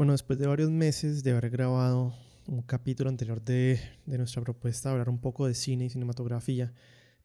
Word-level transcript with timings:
Bueno, 0.00 0.12
después 0.14 0.38
de 0.38 0.46
varios 0.46 0.70
meses 0.70 1.22
de 1.22 1.32
haber 1.32 1.50
grabado 1.50 2.14
un 2.46 2.62
capítulo 2.62 3.10
anterior 3.10 3.44
de, 3.44 3.78
de 4.06 4.16
nuestra 4.16 4.40
propuesta 4.40 4.88
de 4.88 4.92
hablar 4.94 5.10
un 5.10 5.20
poco 5.20 5.46
de 5.46 5.52
cine 5.52 5.84
y 5.84 5.90
cinematografía, 5.90 6.72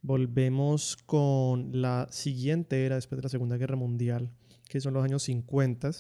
volvemos 0.02 0.98
con 0.98 1.70
la 1.72 2.10
siguiente 2.12 2.86
era 2.86 2.96
después 2.96 3.16
de 3.16 3.24
la 3.24 3.30
Segunda 3.30 3.56
Guerra 3.56 3.78
Mundial, 3.78 4.30
que 4.68 4.82
son 4.82 4.94
los 4.94 5.06
años 5.06 5.24
50, 5.24 5.92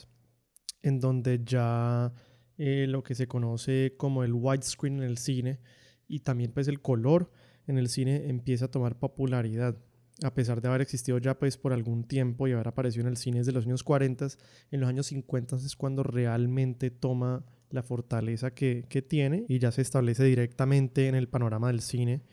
en 0.81 0.99
donde 0.99 1.45
ya 1.45 2.11
eh, 2.57 2.87
lo 2.89 3.03
que 3.03 3.15
se 3.15 3.25
conoce 3.25 3.93
como 3.95 4.25
el 4.25 4.33
widescreen 4.33 4.97
en 4.97 5.03
el 5.03 5.17
cine 5.17 5.61
y 6.09 6.19
también 6.19 6.51
pues 6.51 6.67
el 6.67 6.81
color 6.81 7.31
en 7.67 7.77
el 7.77 7.87
cine 7.87 8.27
empieza 8.27 8.65
a 8.65 8.71
tomar 8.71 8.99
popularidad 8.99 9.77
a 10.23 10.33
pesar 10.33 10.61
de 10.61 10.69
haber 10.69 10.81
existido 10.81 11.17
ya 11.17 11.37
pues 11.37 11.57
por 11.57 11.73
algún 11.73 12.03
tiempo 12.03 12.47
y 12.47 12.53
haber 12.53 12.67
aparecido 12.67 13.01
en 13.01 13.09
el 13.09 13.17
cine 13.17 13.39
desde 13.39 13.51
los 13.51 13.65
años 13.65 13.83
40, 13.83 14.27
en 14.71 14.79
los 14.79 14.89
años 14.89 15.07
50 15.07 15.57
es 15.57 15.75
cuando 15.75 16.03
realmente 16.03 16.89
toma 16.89 17.43
la 17.69 17.83
fortaleza 17.83 18.53
que, 18.53 18.85
tiene 19.07 19.45
y 19.49 19.59
ya 19.59 19.71
se 19.71 19.81
establece 19.81 20.23
directamente 20.23 21.07
en 21.07 21.15
el 21.15 21.27
panorama 21.27 21.67
del 21.67 21.81
cine 21.81 22.23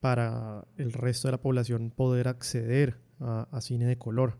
para 0.00 0.68
el 0.76 0.92
resto 0.92 1.26
de 1.26 1.32
la 1.32 1.40
población 1.40 1.90
poder 1.90 2.28
acceder 2.28 3.00
a, 3.18 3.48
a 3.50 3.60
cine 3.60 3.86
de 3.86 3.98
color. 3.98 4.38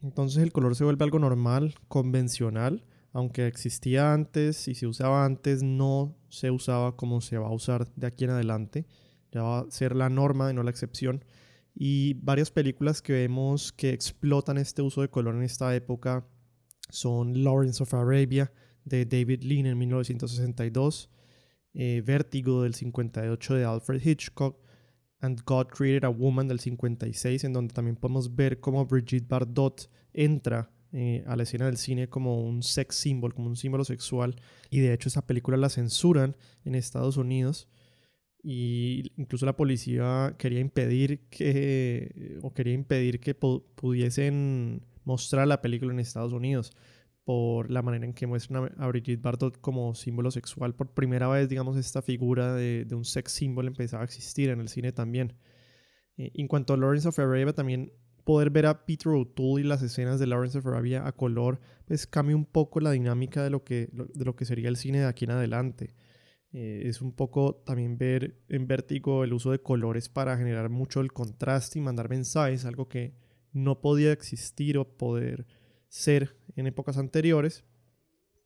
Entonces 0.00 0.42
el 0.42 0.52
color 0.52 0.76
se 0.76 0.84
vuelve 0.84 1.04
algo 1.04 1.18
normal, 1.18 1.74
convencional, 1.88 2.84
aunque 3.12 3.48
existía 3.48 4.12
antes 4.12 4.68
y 4.68 4.76
se 4.76 4.86
usaba 4.86 5.24
antes, 5.24 5.64
no 5.64 6.14
se 6.28 6.52
usaba 6.52 6.96
como 6.96 7.20
se 7.20 7.38
va 7.38 7.48
a 7.48 7.52
usar 7.52 7.88
de 7.96 8.06
aquí 8.06 8.24
en 8.24 8.30
adelante. 8.30 8.86
Ya 9.32 9.42
va 9.42 9.60
a 9.60 9.70
ser 9.70 9.96
la 9.96 10.08
norma 10.08 10.50
y 10.50 10.54
no 10.54 10.62
la 10.62 10.70
excepción 10.70 11.24
y 11.78 12.14
varias 12.14 12.50
películas 12.50 13.02
que 13.02 13.12
vemos 13.12 13.70
que 13.70 13.90
explotan 13.90 14.56
este 14.56 14.80
uso 14.80 15.02
de 15.02 15.10
color 15.10 15.34
en 15.34 15.42
esta 15.42 15.74
época 15.76 16.26
son 16.88 17.44
Lawrence 17.44 17.82
of 17.82 17.92
Arabia 17.92 18.50
de 18.84 19.04
David 19.04 19.42
Lean 19.42 19.66
en 19.66 19.76
1962, 19.76 21.10
eh, 21.74 22.02
Vértigo 22.04 22.62
del 22.62 22.74
58 22.74 23.54
de 23.54 23.64
Alfred 23.66 24.00
Hitchcock, 24.02 24.58
And 25.20 25.42
God 25.44 25.66
Created 25.66 26.04
a 26.04 26.08
Woman 26.08 26.48
del 26.48 26.60
56, 26.60 27.44
en 27.44 27.52
donde 27.52 27.74
también 27.74 27.96
podemos 27.96 28.34
ver 28.34 28.58
cómo 28.58 28.86
Brigitte 28.86 29.28
Bardot 29.28 29.90
entra 30.14 30.70
eh, 30.92 31.24
a 31.26 31.36
la 31.36 31.42
escena 31.42 31.66
del 31.66 31.76
cine 31.76 32.08
como 32.08 32.42
un 32.42 32.62
sex 32.62 32.96
symbol, 32.96 33.34
como 33.34 33.48
un 33.48 33.56
símbolo 33.56 33.84
sexual, 33.84 34.36
y 34.70 34.80
de 34.80 34.94
hecho 34.94 35.10
esa 35.10 35.26
película 35.26 35.58
la 35.58 35.68
censuran 35.68 36.36
en 36.64 36.74
Estados 36.74 37.18
Unidos 37.18 37.68
y 38.48 39.10
incluso 39.16 39.44
la 39.44 39.56
policía 39.56 40.36
quería 40.38 40.60
impedir 40.60 41.26
que 41.30 42.38
o 42.42 42.54
quería 42.54 42.74
impedir 42.74 43.18
que 43.18 43.34
pudiesen 43.34 44.82
mostrar 45.02 45.48
la 45.48 45.60
película 45.60 45.92
en 45.92 45.98
Estados 45.98 46.32
Unidos 46.32 46.70
por 47.24 47.72
la 47.72 47.82
manera 47.82 48.04
en 48.04 48.12
que 48.12 48.28
muestran 48.28 48.72
a, 48.78 48.86
Brigitte 48.86 49.20
Bardot 49.20 49.60
como 49.60 49.96
símbolo 49.96 50.30
sexual. 50.30 50.76
Por 50.76 50.94
primera 50.94 51.26
vez, 51.26 51.48
digamos, 51.48 51.76
esta 51.76 52.02
figura 52.02 52.54
de, 52.54 52.86
un 52.92 53.04
sex 53.04 53.32
symbol 53.32 53.66
empezaba 53.66 54.02
a 54.02 54.04
existir 54.04 54.48
en 54.50 54.60
el 54.60 54.68
cine 54.68 54.92
también. 54.92 55.32
Eh, 56.16 56.30
en 56.34 56.46
cuanto 56.46 56.72
a 56.72 56.76
Lawrence 56.76 57.08
of 57.08 57.18
Arabia, 57.18 57.52
también 57.52 57.92
poder 58.22 58.50
ver 58.50 58.66
a 58.66 58.86
Peter 58.86 59.08
O'Toole 59.08 59.64
y 59.64 59.66
las 59.66 59.82
escenas 59.82 60.20
de 60.20 60.28
Lawrence 60.28 60.56
of 60.56 60.66
Arabia 60.68 61.04
a 61.04 61.10
color, 61.10 61.58
pues 61.84 62.06
cambia 62.06 62.36
un 62.36 62.44
poco 62.44 62.78
la 62.78 62.92
dinámica 62.92 63.42
de 63.42 63.50
lo 63.50 63.64
que, 63.64 63.88
de 63.90 64.24
lo 64.24 64.36
que 64.36 64.44
sería 64.44 64.68
el 64.68 64.76
cine 64.76 65.00
de 65.00 65.06
aquí 65.06 65.24
en 65.24 65.32
adelante. 65.32 65.96
Eh, 66.58 66.88
es 66.88 67.02
un 67.02 67.12
poco 67.12 67.54
también 67.66 67.98
ver 67.98 68.40
en 68.48 68.66
vértigo 68.66 69.24
el 69.24 69.34
uso 69.34 69.50
de 69.50 69.60
colores 69.60 70.08
para 70.08 70.38
generar 70.38 70.70
mucho 70.70 71.02
el 71.02 71.12
contraste 71.12 71.78
y 71.78 71.82
mandar 71.82 72.08
mensajes, 72.08 72.64
algo 72.64 72.88
que 72.88 73.12
no 73.52 73.82
podía 73.82 74.10
existir 74.10 74.78
o 74.78 74.96
poder 74.96 75.46
ser 75.88 76.34
en 76.54 76.66
épocas 76.66 76.96
anteriores, 76.96 77.66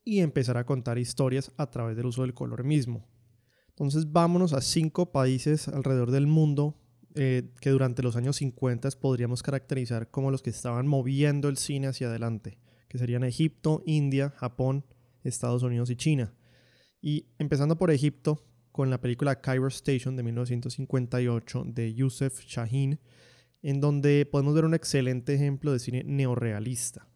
y 0.03 0.19
empezar 0.19 0.56
a 0.56 0.66
contar 0.66 0.98
historias 0.98 1.53
a 1.56 1.70
través 1.70 1.97
del 1.97 2.06
uso 2.06 2.22
del 2.22 2.34
color 2.34 2.64
mismo. 2.64 3.06
Entonces 3.69 4.11
vámonos 4.11 4.55
a 4.55 4.61
cinco 4.61 5.12
países 5.12 5.69
alrededor 5.69 6.11
del 6.11 6.27
mundo 6.27 6.81
eh, 7.14 7.53
que 7.61 7.70
durante 7.70 8.03
los 8.03 8.16
años 8.16 8.38
50 8.38 8.88
podríamos 9.00 9.44
caracterizar 9.44 10.10
como 10.10 10.32
los 10.32 10.43
que 10.43 10.50
estaban 10.50 10.88
moviendo 10.88 11.49
el 11.49 11.59
cine 11.59 11.87
hacia 11.87 12.09
adelante, 12.09 12.59
que 12.88 12.99
serían 12.99 13.22
Egipto, 13.22 13.84
India, 13.87 14.31
Japón, 14.31 14.84
Estados 15.22 15.62
Unidos 15.62 15.91
y 15.91 15.97
China. 15.97 16.34
Y 17.00 17.27
empezando 17.38 17.78
por 17.78 17.91
Egipto, 17.91 18.44
con 18.72 18.91
la 18.91 19.00
película 19.00 19.41
Cairo 19.41 19.69
Station 19.69 20.16
de 20.16 20.22
1958 20.22 21.65
de 21.66 21.94
Youssef 21.94 22.41
Shahin, 22.44 23.00
en 23.62 23.81
donde 23.81 24.27
podemos 24.27 24.55
ver 24.55 24.65
un 24.65 24.75
excelente 24.75 25.34
ejemplo 25.34 25.72
de 25.72 25.78
cine 25.78 26.03
neorrealista. 26.05 27.09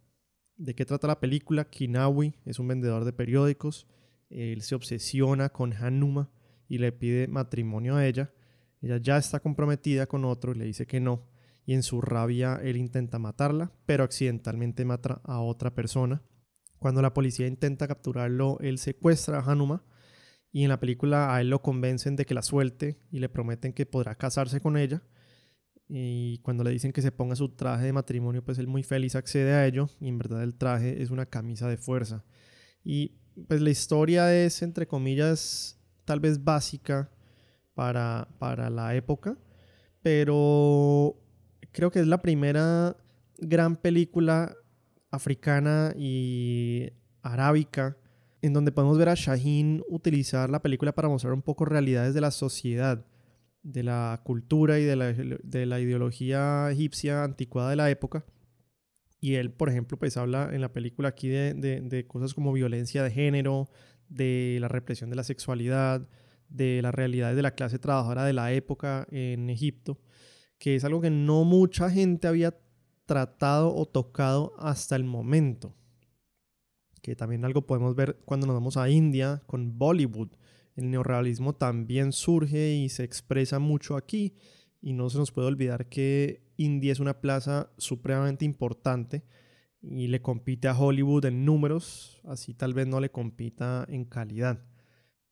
¿De 0.56 0.74
qué 0.74 0.84
trata 0.84 1.06
la 1.06 1.20
película? 1.20 1.68
Kinawi 1.68 2.34
es 2.44 2.58
un 2.58 2.68
vendedor 2.68 3.04
de 3.04 3.12
periódicos. 3.12 3.86
Él 4.30 4.62
se 4.62 4.74
obsesiona 4.74 5.48
con 5.48 5.72
Hanuma 5.72 6.30
y 6.68 6.78
le 6.78 6.92
pide 6.92 7.28
matrimonio 7.28 7.96
a 7.96 8.06
ella. 8.06 8.32
Ella 8.80 8.98
ya 8.98 9.16
está 9.16 9.40
comprometida 9.40 10.06
con 10.06 10.24
otro 10.24 10.52
y 10.52 10.58
le 10.58 10.64
dice 10.64 10.86
que 10.86 11.00
no. 11.00 11.26
Y 11.66 11.74
en 11.74 11.82
su 11.82 12.00
rabia 12.00 12.60
él 12.62 12.76
intenta 12.76 13.18
matarla, 13.18 13.72
pero 13.86 14.04
accidentalmente 14.04 14.84
mata 14.84 15.20
a 15.24 15.40
otra 15.40 15.74
persona. 15.74 16.22
Cuando 16.84 17.00
la 17.00 17.14
policía 17.14 17.46
intenta 17.46 17.88
capturarlo, 17.88 18.58
él 18.60 18.76
secuestra 18.76 19.38
a 19.38 19.50
Hanuma 19.50 19.82
y 20.52 20.64
en 20.64 20.68
la 20.68 20.80
película 20.80 21.34
a 21.34 21.40
él 21.40 21.48
lo 21.48 21.62
convencen 21.62 22.14
de 22.14 22.26
que 22.26 22.34
la 22.34 22.42
suelte 22.42 22.98
y 23.10 23.20
le 23.20 23.30
prometen 23.30 23.72
que 23.72 23.86
podrá 23.86 24.16
casarse 24.16 24.60
con 24.60 24.76
ella. 24.76 25.02
Y 25.88 26.40
cuando 26.40 26.62
le 26.62 26.68
dicen 26.68 26.92
que 26.92 27.00
se 27.00 27.10
ponga 27.10 27.36
su 27.36 27.48
traje 27.48 27.86
de 27.86 27.94
matrimonio, 27.94 28.44
pues 28.44 28.58
él 28.58 28.66
muy 28.66 28.82
feliz 28.82 29.16
accede 29.16 29.54
a 29.54 29.66
ello 29.66 29.88
y 29.98 30.08
en 30.08 30.18
verdad 30.18 30.42
el 30.42 30.56
traje 30.56 31.02
es 31.02 31.08
una 31.08 31.24
camisa 31.24 31.70
de 31.70 31.78
fuerza. 31.78 32.22
Y 32.84 33.14
pues 33.48 33.62
la 33.62 33.70
historia 33.70 34.36
es, 34.36 34.60
entre 34.60 34.86
comillas, 34.86 35.80
tal 36.04 36.20
vez 36.20 36.44
básica 36.44 37.10
para, 37.72 38.28
para 38.38 38.68
la 38.68 38.94
época, 38.94 39.38
pero 40.02 41.18
creo 41.72 41.90
que 41.90 42.00
es 42.00 42.06
la 42.06 42.20
primera 42.20 42.94
gran 43.38 43.76
película 43.76 44.54
africana 45.14 45.94
y 45.96 46.90
arábica, 47.22 47.96
en 48.42 48.52
donde 48.52 48.72
podemos 48.72 48.98
ver 48.98 49.08
a 49.08 49.14
Shahin 49.14 49.82
utilizar 49.88 50.50
la 50.50 50.60
película 50.60 50.94
para 50.94 51.08
mostrar 51.08 51.32
un 51.32 51.42
poco 51.42 51.64
realidades 51.64 52.14
de 52.14 52.20
la 52.20 52.30
sociedad, 52.30 53.04
de 53.62 53.82
la 53.82 54.20
cultura 54.24 54.78
y 54.78 54.84
de 54.84 54.96
la, 55.66 55.80
ideología 55.80 56.70
egipcia 56.70 57.24
anticuada 57.24 57.70
de 57.70 57.76
la 57.76 57.90
época. 57.90 58.24
Y 59.20 59.36
él, 59.36 59.50
por 59.50 59.70
ejemplo, 59.70 59.98
pues 59.98 60.18
habla 60.18 60.50
en 60.52 60.60
la 60.60 60.72
película 60.72 61.08
aquí 61.08 61.28
de, 61.28 61.54
de 61.54 62.06
cosas 62.06 62.34
como 62.34 62.52
violencia 62.52 63.02
de 63.02 63.10
género, 63.10 63.70
de 64.08 64.58
la 64.60 64.68
represión 64.68 65.08
de 65.08 65.16
la 65.16 65.24
sexualidad, 65.24 66.06
de 66.48 66.82
las 66.82 66.94
realidades 66.94 67.36
de 67.36 67.42
la 67.42 67.54
clase 67.54 67.78
trabajadora 67.78 68.24
de 68.24 68.32
la 68.32 68.52
época 68.52 69.06
en 69.10 69.50
Egipto, 69.50 69.98
que 70.58 70.76
es 70.76 70.84
algo 70.84 71.00
que 71.00 71.10
no 71.10 71.44
mucha 71.44 71.90
gente 71.90 72.28
había 72.28 72.54
tratado 73.06 73.74
o 73.74 73.86
tocado 73.86 74.54
hasta 74.58 74.96
el 74.96 75.04
momento. 75.04 75.74
Que 77.02 77.16
también 77.16 77.44
algo 77.44 77.66
podemos 77.66 77.94
ver 77.94 78.20
cuando 78.24 78.46
nos 78.46 78.54
vamos 78.54 78.76
a 78.76 78.88
India 78.88 79.42
con 79.46 79.78
Bollywood. 79.78 80.30
El 80.74 80.90
neorrealismo 80.90 81.54
también 81.54 82.12
surge 82.12 82.74
y 82.74 82.88
se 82.88 83.04
expresa 83.04 83.58
mucho 83.58 83.96
aquí. 83.96 84.34
Y 84.80 84.92
no 84.92 85.10
se 85.10 85.18
nos 85.18 85.32
puede 85.32 85.48
olvidar 85.48 85.88
que 85.88 86.44
India 86.56 86.92
es 86.92 87.00
una 87.00 87.20
plaza 87.20 87.70
supremamente 87.78 88.44
importante 88.44 89.24
y 89.86 90.06
le 90.08 90.22
compite 90.22 90.68
a 90.68 90.78
Hollywood 90.78 91.26
en 91.26 91.44
números, 91.44 92.20
así 92.24 92.54
tal 92.54 92.74
vez 92.74 92.86
no 92.86 93.00
le 93.00 93.10
compita 93.10 93.84
en 93.88 94.04
calidad. 94.04 94.64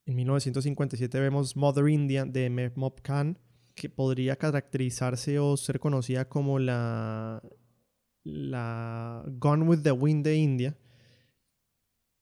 En 0.04 0.16
1957 0.16 1.20
vemos 1.20 1.56
Mother 1.56 1.88
India 1.88 2.24
de 2.24 2.50
Mehmood 2.50 3.00
Khan, 3.02 3.38
que 3.74 3.88
podría 3.88 4.36
caracterizarse 4.36 5.38
o 5.38 5.56
ser 5.56 5.80
conocida 5.80 6.28
como 6.28 6.58
la 6.58 7.42
la 8.24 9.24
Gone 9.38 9.64
with 9.64 9.82
the 9.82 9.92
Wind 9.92 10.24
de 10.24 10.36
India. 10.36 10.78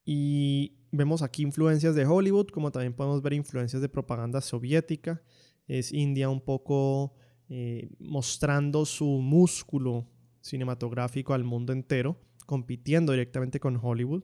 Y 0.03 0.77
vemos 0.91 1.21
aquí 1.21 1.43
influencias 1.43 1.95
de 1.95 2.05
Hollywood, 2.05 2.47
como 2.47 2.71
también 2.71 2.93
podemos 2.93 3.21
ver 3.21 3.33
influencias 3.33 3.81
de 3.81 3.89
propaganda 3.89 4.41
soviética. 4.41 5.21
Es 5.67 5.91
India 5.93 6.29
un 6.29 6.41
poco 6.41 7.13
eh, 7.49 7.89
mostrando 7.99 8.85
su 8.85 9.05
músculo 9.05 10.07
cinematográfico 10.41 11.33
al 11.33 11.43
mundo 11.43 11.71
entero, 11.71 12.17
compitiendo 12.45 13.11
directamente 13.11 13.59
con 13.59 13.79
Hollywood. 13.81 14.23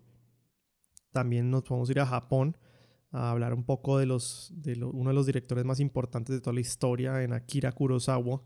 También 1.11 1.49
nos 1.49 1.63
podemos 1.63 1.89
ir 1.89 1.99
a 1.99 2.05
Japón 2.05 2.57
a 3.11 3.31
hablar 3.31 3.53
un 3.53 3.63
poco 3.63 3.97
de, 3.97 4.05
los, 4.05 4.51
de 4.55 4.83
uno 4.83 5.09
de 5.09 5.13
los 5.13 5.25
directores 5.25 5.63
más 5.63 5.79
importantes 5.79 6.35
de 6.35 6.41
toda 6.41 6.53
la 6.53 6.59
historia, 6.59 7.23
en 7.23 7.33
Akira 7.33 7.71
Kurosawa, 7.71 8.41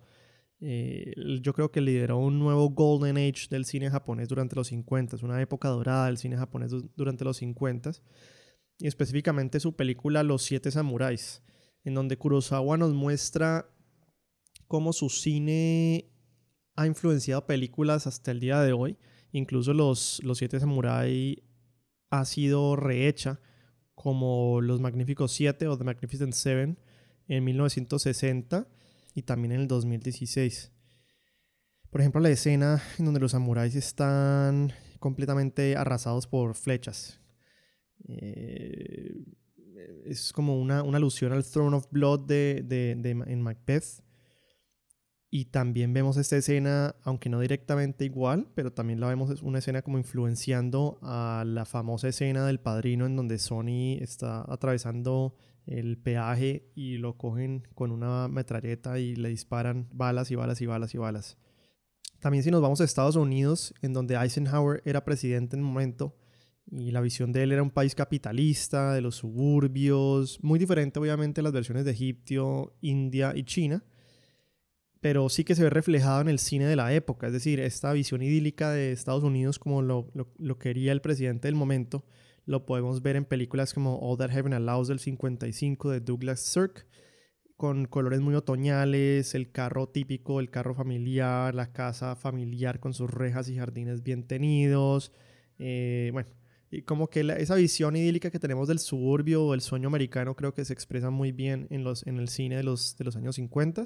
eh, 0.64 1.14
yo 1.42 1.54
creo 1.54 1.72
que 1.72 1.82
lideró 1.82 2.20
un 2.20 2.38
nuevo 2.38 2.70
Golden 2.70 3.18
Age 3.18 3.48
del 3.50 3.66
cine 3.66 3.90
japonés 3.90 4.30
durante 4.30 4.56
los 4.56 4.68
50, 4.68 5.16
es 5.16 5.24
una 5.24 5.42
época 5.42 5.70
dorada 5.70 6.06
del 6.06 6.18
cine 6.18 6.38
japonés 6.38 6.72
durante 6.96 7.26
los 7.26 7.38
50, 7.38 7.92
y 8.78 8.88
específicamente 8.88 9.60
su 9.60 9.76
película 9.76 10.22
Los 10.22 10.44
Siete 10.44 10.70
Samuráis, 10.70 11.42
en 11.84 11.96
donde 11.96 12.18
Kurosawa 12.18 12.78
nos 12.78 12.94
muestra 12.94 13.74
cómo 14.68 14.94
su 14.94 15.10
cine 15.10 16.12
ha 16.76 16.86
influenciado 16.86 17.48
películas 17.48 18.06
hasta 18.06 18.30
el 18.30 18.40
día 18.40 18.62
de 18.62 18.74
hoy, 18.74 18.98
incluso 19.32 19.74
los, 19.74 20.22
los 20.24 20.38
Siete 20.38 20.60
Samuráis 20.60 21.38
ha 22.12 22.24
sido 22.26 22.76
rehecha 22.76 23.42
como 23.96 24.62
Los 24.62 24.80
Magníficos 24.80 25.32
Siete 25.32 25.68
o 25.68 25.78
The 25.78 25.86
Magnificent 25.86 26.34
Seven 26.34 26.78
en 27.28 27.44
1960 27.44 28.68
y 29.14 29.24
también 29.24 29.54
en 29.54 29.62
el 29.62 29.68
2016. 29.68 30.72
Por 31.90 32.02
ejemplo, 32.02 32.22
la 32.22 32.30
escena 32.30 32.82
en 32.98 33.06
donde 33.06 33.20
los 33.20 33.32
samuráis 33.32 33.76
están 33.76 34.72
completamente 35.00 35.76
arrasados 35.76 36.28
por 36.28 36.56
flechas. 36.56 37.20
Eh, 38.08 39.14
es 40.06 40.32
como 40.32 40.60
una, 40.60 40.80
alusión 40.80 41.34
al 41.34 41.44
Throne 41.44 41.76
of 41.76 41.88
Blood 41.92 42.22
de, 42.22 42.64
de, 42.66 43.12
en 43.12 43.42
Macbeth. 43.42 44.04
Y 45.34 45.46
también 45.46 45.94
vemos 45.94 46.18
esta 46.18 46.36
escena, 46.36 46.96
aunque 47.04 47.30
no 47.30 47.40
directamente 47.40 48.04
igual, 48.04 48.50
pero 48.54 48.74
también 48.74 49.00
la 49.00 49.08
vemos, 49.08 49.30
es 49.32 49.42
una 49.42 49.60
escena 49.60 49.82
como 49.82 49.98
influenciando 49.98 51.00
a 51.02 51.46
la 51.48 51.64
famosa 51.64 52.10
escena 52.10 52.46
del 52.46 52.60
padrino 52.60 53.06
en 53.06 53.16
donde 53.16 53.38
Sony 53.38 53.98
está 54.02 54.44
atravesando 54.52 55.38
el 55.66 55.98
peaje 55.98 56.70
y 56.76 56.98
lo 56.98 57.18
cogen 57.18 57.68
con 57.76 57.92
una 57.92 58.28
metralleta 58.28 59.00
y 59.00 59.16
le 59.16 59.30
disparan 59.30 59.88
balas 59.92 60.32
y 60.32 60.36
balas 60.36 60.62
y 60.62 60.66
balas 60.66 60.94
y 60.94 60.98
balas. 60.98 61.38
También 62.20 62.44
si 62.44 62.52
nos 62.52 62.62
vamos 62.62 62.82
a 62.82 62.84
Estados 62.84 63.16
Unidos, 63.16 63.74
en 63.82 63.94
donde 63.94 64.16
Eisenhower 64.16 64.82
era 64.86 65.04
presidente 65.04 65.56
en 65.56 65.62
el 65.62 65.66
momento, 65.66 66.16
y 66.72 66.92
la 66.92 67.02
visión 67.02 67.32
de 67.32 67.44
él 67.44 67.52
era 67.52 67.64
un 67.64 67.72
país 67.72 67.96
capitalista, 67.96 68.94
de 68.94 69.02
los 69.02 69.16
suburbios, 69.16 70.40
muy 70.44 70.60
diferente 70.60 71.00
obviamente 71.00 71.42
a 71.42 71.44
las 71.44 71.54
versiones 71.54 71.84
de 71.84 71.92
Egipto, 71.92 72.76
India 72.82 73.34
y 73.36 73.44
China, 73.44 73.84
pero 75.02 75.30
sí 75.30 75.44
que 75.44 75.56
se 75.56 75.64
ve 75.64 75.70
reflejado 75.70 76.22
en 76.22 76.30
el 76.30 76.40
cine 76.40 76.66
de 76.66 76.76
la 76.76 76.94
época, 76.94 77.28
es 77.28 77.34
decir, 77.34 77.60
esta 77.60 77.92
visión 77.92 78.22
idílica 78.22 78.70
de 78.70 78.92
Estados 78.92 79.24
Unidos 79.24 79.58
como 79.58 79.82
lo, 79.82 80.12
lo, 80.14 80.58
quería 80.60 80.92
el 80.92 81.02
presidente 81.02 81.48
del 81.48 81.56
momento, 81.56 82.06
lo 82.46 82.66
podemos 82.66 83.02
ver 83.02 83.16
en 83.16 83.26
películas 83.26 83.74
como 83.74 84.00
All 84.00 84.18
That 84.18 84.32
Heaven 84.32 84.54
Allows 84.54 84.88
del 84.88 85.00
55 85.00 85.92
de 85.92 86.00
Douglas 86.00 86.40
Sirk, 86.40 86.88
con 87.58 87.86
colores 87.86 88.22
muy 88.22 88.36
otoñales, 88.36 89.36
el 89.36 89.52
carro 89.52 89.88
típico, 89.88 90.40
el 90.40 90.50
carro 90.50 90.74
familiar, 90.74 91.54
la 91.54 91.72
casa 91.72 92.16
familiar 92.16 92.80
con 92.80 92.94
sus 92.94 93.12
rejas 93.12 93.50
y 93.50 93.58
jardines 93.58 94.02
bien 94.04 94.28
tenidos, 94.28 95.12
eh, 95.60 96.10
bueno, 96.12 96.30
y 96.72 96.84
como 96.84 97.10
que 97.10 97.20
esa 97.38 97.56
visión 97.56 97.98
idílica 97.98 98.32
que 98.32 98.40
tenemos 98.40 98.70
del 98.70 98.80
suburbio 98.80 99.44
o 99.44 99.54
el 99.54 99.60
sueño 99.60 99.90
americano 99.90 100.36
creo 100.36 100.54
que 100.54 100.64
se 100.64 100.72
expresa 100.72 101.10
muy 101.10 101.34
bien 101.34 101.68
en, 101.70 101.84
los, 101.84 102.08
en 102.08 102.18
el 102.18 102.30
cine 102.30 102.56
de 102.56 102.64
los, 102.64 102.96
de 102.96 103.04
los 103.04 103.18
años 103.18 103.36
50. 103.36 103.84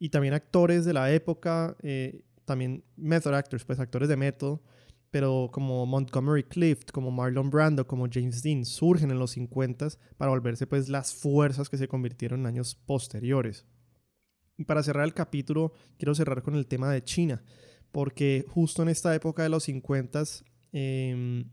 Y 0.00 0.08
también 0.08 0.34
actores 0.34 0.84
de 0.84 0.92
la 0.92 1.12
época, 1.12 1.76
eh, 1.80 2.24
también 2.44 2.82
method 2.96 3.34
actors, 3.34 3.64
pues 3.64 3.78
actores 3.78 4.08
de 4.08 4.16
método, 4.16 4.60
pero 5.10 5.48
como 5.52 5.86
Montgomery 5.86 6.44
Clift, 6.44 6.90
como 6.90 7.10
Marlon 7.10 7.50
Brando, 7.50 7.86
como 7.86 8.06
James 8.10 8.42
Dean, 8.42 8.64
surgen 8.64 9.10
en 9.10 9.18
los 9.18 9.32
50 9.32 9.88
para 10.16 10.30
volverse 10.30 10.66
pues 10.66 10.88
las 10.88 11.14
fuerzas 11.14 11.68
que 11.68 11.78
se 11.78 11.88
convirtieron 11.88 12.40
en 12.40 12.46
años 12.46 12.74
posteriores. 12.74 13.66
Y 14.56 14.64
para 14.64 14.82
cerrar 14.82 15.04
el 15.04 15.14
capítulo, 15.14 15.72
quiero 15.98 16.14
cerrar 16.14 16.42
con 16.42 16.54
el 16.54 16.66
tema 16.66 16.92
de 16.92 17.02
China, 17.02 17.42
porque 17.92 18.44
justo 18.48 18.82
en 18.82 18.88
esta 18.88 19.14
época 19.14 19.42
de 19.42 19.48
los 19.48 19.64
50 19.64 20.22
eh, 20.72 21.44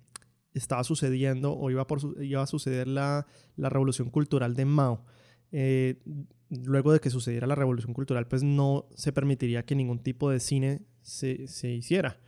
estaba 0.55 0.83
sucediendo 0.83 1.53
o 1.53 1.69
iba, 1.69 1.85
por, 1.85 1.99
iba 2.23 2.41
a 2.41 2.47
suceder 2.47 2.87
la, 2.87 3.27
revolución 3.57 4.09
cultural 4.09 4.55
de 4.55 4.65
Mao. 4.65 5.05
Eh, 5.51 6.01
luego 6.49 6.93
de 6.93 6.99
que 6.99 7.09
sucediera 7.09 7.47
la 7.47 7.55
revolución 7.55 7.93
cultural, 7.93 8.27
pues 8.27 8.43
no 8.43 8.87
se 8.95 9.11
permitiría 9.11 9.65
que 9.65 9.75
ningún 9.75 9.99
tipo 9.99 10.29
de 10.29 10.39
cine 10.39 10.81
se, 11.01 11.45
hiciera. 11.69 12.19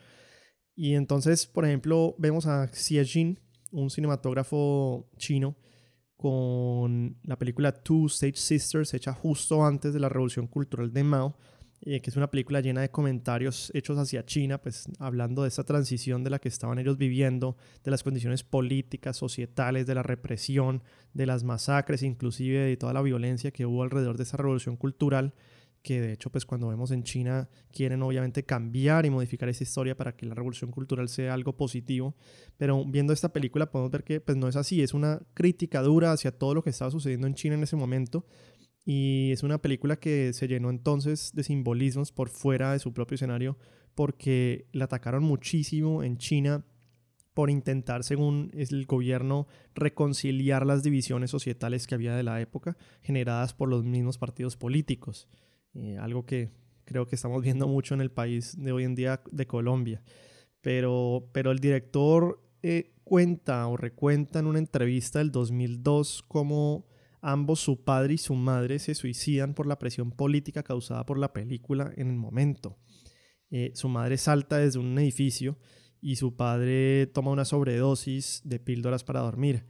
Y 0.77 0.93
entonces, 0.93 1.47
por 1.47 1.65
ejemplo, 1.65 2.13
vemos 2.19 2.45
a 2.45 2.67
Xie 2.67 3.03
Jin, 3.03 3.39
un 3.71 3.89
cinematógrafo 3.89 5.09
chino, 5.17 5.57
con 6.15 7.17
la 7.23 7.37
película 7.39 7.71
Two 7.71 8.05
Stage 8.05 8.35
Sisters, 8.35 8.93
hecha 8.93 9.11
justo 9.11 9.65
antes 9.65 9.91
de 9.91 9.99
la 9.99 10.07
revolución 10.07 10.45
cultural 10.45 10.93
de 10.93 11.03
Mao, 11.03 11.35
eh, 11.81 11.99
que 11.99 12.11
es 12.11 12.15
una 12.15 12.29
película 12.29 12.61
llena 12.61 12.81
de 12.81 12.91
comentarios 12.91 13.71
hechos 13.73 13.97
hacia 13.97 14.23
China, 14.23 14.61
pues 14.61 14.87
hablando 14.99 15.41
de 15.41 15.47
esa 15.47 15.63
transición 15.63 16.23
de 16.23 16.29
la 16.29 16.37
que 16.37 16.47
estaban 16.47 16.77
ellos 16.77 16.99
viviendo, 16.99 17.57
de 17.83 17.89
las 17.89 18.03
condiciones 18.03 18.43
políticas, 18.43 19.17
societales, 19.17 19.87
de 19.87 19.95
la 19.95 20.03
represión, 20.03 20.83
de 21.11 21.25
las 21.25 21.43
masacres, 21.43 22.03
inclusive 22.03 22.59
de 22.59 22.77
toda 22.77 22.93
la 22.93 23.01
violencia 23.01 23.49
que 23.49 23.65
hubo 23.65 23.81
alrededor 23.81 24.17
de 24.17 24.23
esa 24.23 24.37
revolución 24.37 24.77
cultural, 24.77 25.33
que 25.87 26.01
de 26.01 26.11
hecho 26.11 26.29
pues 26.29 26.45
cuando 26.45 26.67
vemos 26.67 26.91
en 26.91 27.03
China 27.03 27.49
quieren 27.71 28.03
obviamente 28.03 28.43
cambiar 28.43 29.05
y 29.05 29.09
modificar 29.09 29.47
esa 29.47 29.63
historia 29.63 29.95
para 29.95 30.17
que 30.17 30.25
la 30.25 30.35
revolución 30.35 30.69
cultural 30.69 31.07
sea 31.07 31.33
algo 31.33 31.55
positivo, 31.55 32.13
pero 32.57 32.83
viendo 32.83 33.13
esta 33.13 33.31
película 33.31 33.71
podemos 33.71 33.89
ver 33.89 34.03
que 34.03 34.19
pues 34.19 34.37
no 34.37 34.49
es 34.49 34.57
así, 34.57 34.81
es 34.81 34.93
una 34.93 35.21
crítica 35.33 35.81
dura 35.81 36.11
hacia 36.11 36.37
todo 36.37 36.55
lo 36.55 36.61
que 36.61 36.71
estaba 36.71 36.91
sucediendo 36.91 37.25
en 37.25 37.35
China 37.35 37.55
en 37.55 37.63
ese 37.63 37.77
momento, 37.77 38.25
y 38.83 39.31
es 39.31 39.43
una 39.43 39.61
película 39.61 39.95
que 39.95 40.33
se 40.33 40.49
llenó 40.49 40.69
entonces 40.69 41.31
de 41.33 41.43
simbolismos 41.43 42.11
por 42.11 42.27
fuera 42.27 42.73
de 42.73 42.79
su 42.79 42.93
propio 42.93 43.15
escenario 43.15 43.57
porque 43.95 44.67
la 44.73 44.85
atacaron 44.85 45.23
muchísimo 45.23 46.03
en 46.03 46.17
China 46.17 46.65
por 47.33 47.49
intentar, 47.49 48.03
según 48.03 48.51
el 48.53 48.85
gobierno, 48.85 49.47
reconciliar 49.73 50.65
las 50.65 50.83
divisiones 50.83 51.31
societales 51.31 51.87
que 51.87 51.95
había 51.95 52.13
de 52.13 52.23
la 52.23 52.41
época, 52.41 52.75
generadas 53.03 53.53
por 53.53 53.69
los 53.69 53.85
mismos 53.85 54.17
partidos 54.17 54.57
políticos. 54.57 55.29
Eh, 55.77 55.97
algo 55.97 56.25
que 56.25 56.51
creo 56.85 57.07
que 57.07 57.15
estamos 57.15 57.41
viendo 57.41 57.67
mucho 57.67 57.93
en 57.93 58.01
el 58.01 58.11
país 58.11 58.55
de 58.57 58.71
hoy 58.71 58.83
en 58.83 58.95
día 58.95 59.21
de 59.31 59.47
Colombia. 59.47 60.03
Pero, 60.61 61.29
pero 61.33 61.51
el 61.51 61.59
director 61.59 62.41
eh, 62.61 62.93
cuenta 63.03 63.67
o 63.67 63.77
recuenta 63.77 64.39
en 64.39 64.47
una 64.47 64.59
entrevista 64.59 65.19
del 65.19 65.31
2002 65.31 66.25
cómo 66.27 66.85
Ambos, 67.21 67.59
su 67.59 67.83
padre 67.83 68.13
y 68.13 68.17
su 68.17 68.35
madre, 68.35 68.79
se 68.79 68.93
suicidan 68.93 69.53
por 69.53 69.65
la 69.65 69.79
presión 69.79 70.11
política 70.11 70.63
causada 70.63 71.05
por 71.05 71.17
la 71.17 71.33
película 71.33 71.91
en 71.95 72.09
el 72.09 72.15
momento. 72.15 72.77
Eh, 73.49 73.71
su 73.73 73.89
madre 73.89 74.17
salta 74.17 74.57
desde 74.57 74.79
un 74.79 74.97
edificio 74.99 75.57
y 75.99 76.17
su 76.17 76.35
padre 76.35 77.07
toma 77.07 77.31
una 77.31 77.45
sobredosis 77.45 78.41
de 78.43 78.59
píldoras 78.59 79.03
para 79.03 79.21
dormir. 79.21 79.65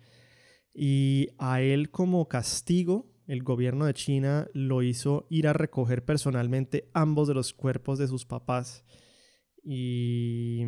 Y 0.73 1.29
a 1.37 1.61
él 1.61 1.89
como 1.89 2.27
castigo, 2.27 3.11
el 3.27 3.43
gobierno 3.43 3.85
de 3.85 3.93
China 3.93 4.47
lo 4.53 4.81
hizo 4.81 5.27
ir 5.29 5.47
a 5.47 5.53
recoger 5.53 6.03
personalmente 6.03 6.89
ambos 6.93 7.27
de 7.27 7.33
los 7.33 7.53
cuerpos 7.53 7.99
de 7.99 8.07
sus 8.07 8.25
papás. 8.25 8.85
Y 9.63 10.63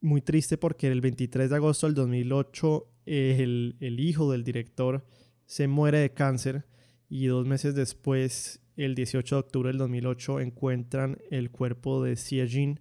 muy 0.00 0.20
triste 0.20 0.58
porque 0.58 0.88
el 0.88 1.00
23 1.00 1.48
de 1.48 1.56
agosto 1.56 1.86
del 1.86 1.94
2008 1.94 2.90
el, 3.06 3.96
hijo 4.00 4.30
del 4.30 4.44
director 4.44 5.06
se 5.46 5.68
muere 5.68 5.98
de 5.98 6.12
cáncer 6.12 6.66
y 7.08 7.26
dos 7.26 7.46
meses 7.46 7.74
después, 7.74 8.60
el 8.76 8.94
18 8.94 9.36
de 9.36 9.40
octubre 9.40 9.68
del 9.68 9.78
2008, 9.78 10.40
encuentran 10.40 11.18
el 11.30 11.50
cuerpo 11.50 12.02
de 12.02 12.16
Xie 12.16 12.48
Jin 12.48 12.80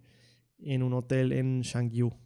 en 0.60 0.82
un 0.82 0.94
hotel 0.94 1.34
en 1.34 1.62
Shangyu. 1.62 2.23